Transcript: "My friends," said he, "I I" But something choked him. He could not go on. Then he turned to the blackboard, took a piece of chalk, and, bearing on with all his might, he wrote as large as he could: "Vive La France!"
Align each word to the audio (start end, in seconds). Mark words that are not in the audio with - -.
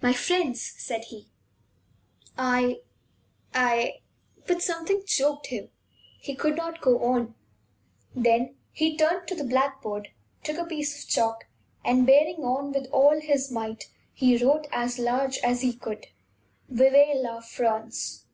"My 0.00 0.12
friends," 0.12 0.74
said 0.78 1.06
he, 1.06 1.26
"I 2.38 2.82
I" 3.52 4.02
But 4.46 4.62
something 4.62 5.02
choked 5.04 5.48
him. 5.48 5.70
He 6.20 6.36
could 6.36 6.54
not 6.54 6.80
go 6.80 7.02
on. 7.02 7.34
Then 8.14 8.54
he 8.70 8.96
turned 8.96 9.26
to 9.26 9.34
the 9.34 9.42
blackboard, 9.42 10.10
took 10.44 10.58
a 10.58 10.64
piece 10.64 11.02
of 11.02 11.10
chalk, 11.10 11.46
and, 11.84 12.06
bearing 12.06 12.44
on 12.44 12.70
with 12.70 12.86
all 12.92 13.18
his 13.20 13.50
might, 13.50 13.90
he 14.12 14.36
wrote 14.36 14.68
as 14.70 14.96
large 15.00 15.38
as 15.38 15.62
he 15.62 15.72
could: 15.72 16.06
"Vive 16.70 17.16
La 17.16 17.40
France!" 17.40 18.26